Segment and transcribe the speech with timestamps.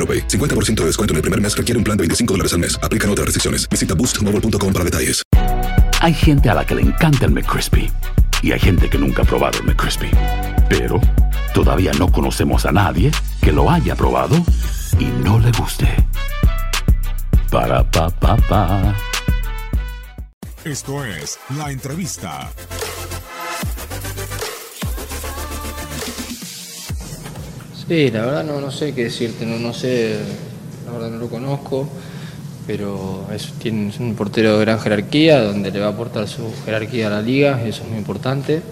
[0.00, 0.26] AroPay.
[0.26, 2.78] 50% de descuento en el primer mes requiere un plan de 25 dólares al mes.
[2.82, 3.68] Aplican otras restricciones.
[3.68, 5.22] Visita boostmobile.com para detalles.
[6.00, 7.90] Hay gente a la que le encanta el McCrispy
[8.42, 10.10] y hay gente que nunca ha probado el McCrispy.
[10.70, 10.98] Pero
[11.52, 13.10] todavía no conocemos a nadie
[13.42, 14.36] que lo haya probado
[14.98, 15.88] y no le guste.
[17.50, 18.94] Para pa pa pa.
[20.64, 22.50] Esto es la entrevista.
[27.90, 30.14] Sí, la verdad no, no sé qué decirte, no, no sé,
[30.86, 31.88] la verdad no lo conozco,
[32.64, 36.52] pero es, tiene, es un portero de gran jerarquía, donde le va a aportar su
[36.64, 38.62] jerarquía a la liga, eso es muy importante,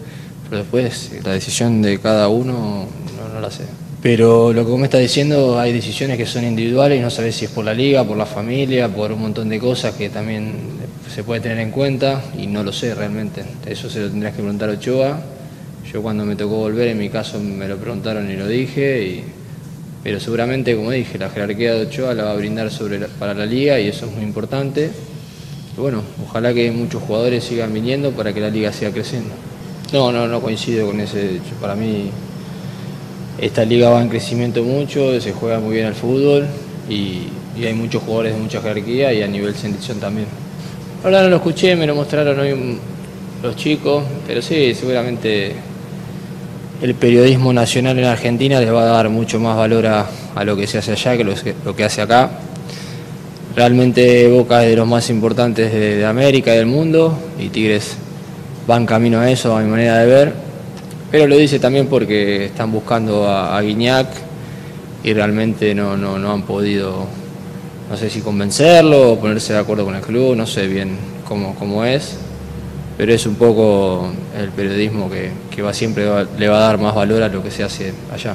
[0.44, 3.64] pero después la decisión de cada uno no, no la sé.
[4.00, 7.34] Pero lo que vos me estás diciendo, hay decisiones que son individuales y no sabes
[7.34, 10.52] si es por la liga, por la familia, por un montón de cosas que también
[11.12, 13.44] se puede tener en cuenta y no lo sé realmente.
[13.66, 15.20] Eso se lo tendrías que preguntar a Ochoa.
[15.92, 19.24] Yo cuando me tocó volver, en mi caso me lo preguntaron y lo dije, y-
[20.02, 23.34] pero seguramente, como dije, la jerarquía de Ochoa la va a brindar sobre la- para
[23.34, 24.90] la liga y eso es muy importante.
[25.76, 29.30] Bueno, ojalá que muchos jugadores sigan viniendo para que la liga siga creciendo.
[29.92, 31.54] No, no, no coincido con ese hecho.
[31.60, 32.10] Para mí,
[33.40, 36.46] esta liga va en crecimiento mucho, se juega muy bien al fútbol
[36.90, 37.28] y,
[37.58, 40.26] y hay muchos jugadores de mucha jerarquía y a nivel selección también.
[41.04, 42.78] Ahora no lo escuché, me lo mostraron hoy
[43.42, 45.52] los chicos, pero sí, seguramente
[46.80, 50.56] el periodismo nacional en Argentina les va a dar mucho más valor a, a lo
[50.56, 51.34] que se hace allá que lo,
[51.64, 52.30] lo que hace acá.
[53.56, 57.96] Realmente Boca es de los más importantes de, de América y del mundo y Tigres
[58.66, 60.32] van camino a eso, a mi manera de ver.
[61.10, 64.06] Pero lo dice también porque están buscando a, a Guiñac
[65.02, 67.06] y realmente no, no, no han podido,
[67.90, 70.96] no sé si convencerlo o ponerse de acuerdo con el club, no sé bien
[71.26, 72.18] cómo, cómo es
[72.98, 76.04] pero es un poco el periodismo que, que va siempre
[76.36, 78.34] le va a dar más valor a lo que se hace allá.